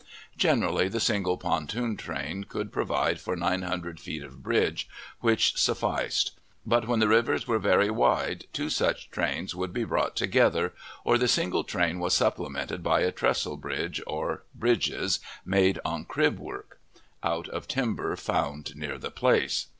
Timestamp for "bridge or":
13.57-14.41